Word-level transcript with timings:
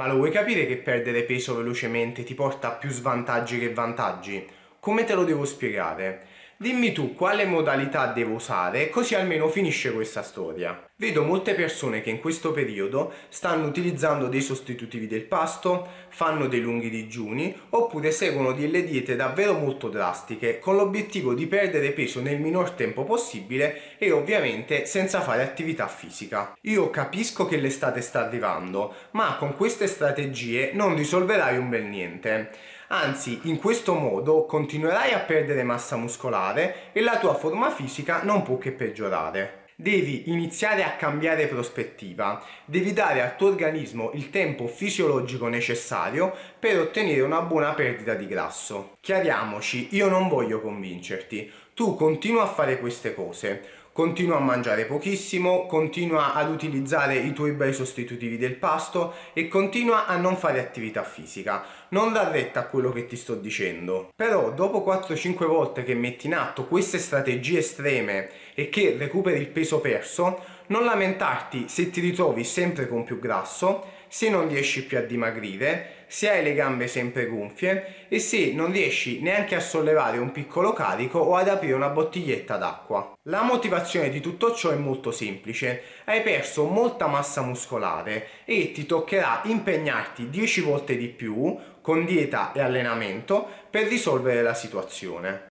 Ma 0.00 0.06
lo 0.06 0.14
vuoi 0.14 0.30
capire 0.30 0.64
che 0.64 0.78
perdere 0.78 1.24
peso 1.24 1.54
velocemente 1.54 2.24
ti 2.24 2.32
porta 2.32 2.68
a 2.68 2.76
più 2.76 2.88
svantaggi 2.88 3.58
che 3.58 3.70
vantaggi? 3.74 4.48
Come 4.80 5.04
te 5.04 5.12
lo 5.12 5.24
devo 5.24 5.44
spiegare? 5.44 6.26
Dimmi 6.62 6.92
tu 6.92 7.14
quale 7.14 7.46
modalità 7.46 8.08
devo 8.08 8.34
usare, 8.34 8.90
così 8.90 9.14
almeno 9.14 9.48
finisce 9.48 9.94
questa 9.94 10.22
storia. 10.22 10.90
Vedo 10.96 11.24
molte 11.24 11.54
persone 11.54 12.02
che 12.02 12.10
in 12.10 12.20
questo 12.20 12.52
periodo 12.52 13.14
stanno 13.30 13.66
utilizzando 13.66 14.26
dei 14.26 14.42
sostitutivi 14.42 15.06
del 15.06 15.22
pasto, 15.22 15.88
fanno 16.10 16.48
dei 16.48 16.60
lunghi 16.60 16.90
digiuni 16.90 17.58
oppure 17.70 18.10
seguono 18.10 18.52
delle 18.52 18.84
diete 18.84 19.16
davvero 19.16 19.54
molto 19.54 19.88
drastiche 19.88 20.58
con 20.58 20.76
l'obiettivo 20.76 21.32
di 21.32 21.46
perdere 21.46 21.92
peso 21.92 22.20
nel 22.20 22.38
minor 22.38 22.72
tempo 22.72 23.04
possibile 23.04 23.96
e 23.96 24.10
ovviamente 24.10 24.84
senza 24.84 25.22
fare 25.22 25.42
attività 25.42 25.86
fisica. 25.86 26.54
Io 26.64 26.90
capisco 26.90 27.46
che 27.46 27.56
l'estate 27.56 28.02
sta 28.02 28.26
arrivando, 28.26 28.92
ma 29.12 29.36
con 29.38 29.56
queste 29.56 29.86
strategie 29.86 30.72
non 30.74 30.94
risolverai 30.94 31.56
un 31.56 31.70
bel 31.70 31.84
niente. 31.84 32.50
Anzi, 32.92 33.38
in 33.44 33.58
questo 33.58 33.94
modo 33.94 34.46
continuerai 34.46 35.12
a 35.12 35.20
perdere 35.20 35.62
massa 35.62 35.94
muscolare 35.94 36.90
e 36.92 37.00
la 37.00 37.18
tua 37.18 37.34
forma 37.34 37.70
fisica 37.70 38.22
non 38.24 38.42
può 38.42 38.58
che 38.58 38.72
peggiorare. 38.72 39.66
Devi 39.76 40.28
iniziare 40.30 40.82
a 40.82 40.96
cambiare 40.96 41.46
prospettiva, 41.46 42.44
devi 42.64 42.92
dare 42.92 43.22
al 43.22 43.36
tuo 43.36 43.46
organismo 43.46 44.10
il 44.14 44.30
tempo 44.30 44.66
fisiologico 44.66 45.46
necessario 45.46 46.34
per 46.58 46.80
ottenere 46.80 47.20
una 47.20 47.42
buona 47.42 47.74
perdita 47.74 48.14
di 48.14 48.26
grasso. 48.26 48.96
Chiariamoci, 49.00 49.90
io 49.92 50.08
non 50.08 50.28
voglio 50.28 50.60
convincerti, 50.60 51.48
tu 51.74 51.94
continua 51.94 52.42
a 52.42 52.52
fare 52.52 52.80
queste 52.80 53.14
cose, 53.14 53.64
continua 53.92 54.36
a 54.36 54.40
mangiare 54.40 54.84
pochissimo, 54.86 55.66
continua 55.66 56.34
ad 56.34 56.50
utilizzare 56.50 57.16
i 57.16 57.32
tuoi 57.32 57.52
bei 57.52 57.72
sostitutivi 57.72 58.38
del 58.38 58.54
pasto 58.54 59.14
e 59.32 59.48
continua 59.48 60.06
a 60.06 60.16
non 60.16 60.36
fare 60.36 60.60
attività 60.60 61.02
fisica. 61.02 61.64
Non 61.88 62.12
dar 62.12 62.30
retta 62.30 62.60
a 62.60 62.66
quello 62.66 62.92
che 62.92 63.06
ti 63.06 63.16
sto 63.16 63.34
dicendo. 63.34 64.10
Però 64.14 64.52
dopo 64.52 64.84
4-5 64.84 65.46
volte 65.46 65.82
che 65.82 65.94
metti 65.94 66.26
in 66.26 66.34
atto 66.34 66.66
queste 66.66 66.98
strategie 66.98 67.58
estreme 67.58 68.30
e 68.54 68.68
che 68.68 68.96
recuperi 68.98 69.40
il 69.40 69.48
peso 69.48 69.80
perso, 69.80 70.58
non 70.70 70.84
lamentarti 70.84 71.68
se 71.68 71.90
ti 71.90 72.00
ritrovi 72.00 72.44
sempre 72.44 72.88
con 72.88 73.04
più 73.04 73.18
grasso, 73.18 73.98
se 74.08 74.28
non 74.28 74.48
riesci 74.48 74.84
più 74.84 74.98
a 74.98 75.02
dimagrire, 75.02 76.04
se 76.06 76.28
hai 76.28 76.42
le 76.42 76.54
gambe 76.54 76.88
sempre 76.88 77.28
gonfie 77.28 78.06
e 78.08 78.18
se 78.18 78.52
non 78.52 78.72
riesci 78.72 79.20
neanche 79.20 79.54
a 79.54 79.60
sollevare 79.60 80.18
un 80.18 80.32
piccolo 80.32 80.72
carico 80.72 81.18
o 81.18 81.36
ad 81.36 81.48
aprire 81.48 81.74
una 81.74 81.88
bottiglietta 81.88 82.56
d'acqua. 82.56 83.16
La 83.24 83.42
motivazione 83.42 84.10
di 84.10 84.20
tutto 84.20 84.52
ciò 84.52 84.70
è 84.70 84.76
molto 84.76 85.12
semplice, 85.12 85.82
hai 86.06 86.22
perso 86.22 86.64
molta 86.64 87.06
massa 87.06 87.42
muscolare 87.42 88.26
e 88.44 88.72
ti 88.72 88.86
toccherà 88.86 89.42
impegnarti 89.44 90.28
10 90.28 90.60
volte 90.62 90.96
di 90.96 91.08
più 91.08 91.56
con 91.80 92.04
dieta 92.04 92.52
e 92.52 92.60
allenamento 92.60 93.46
per 93.70 93.86
risolvere 93.86 94.42
la 94.42 94.54
situazione. 94.54 95.48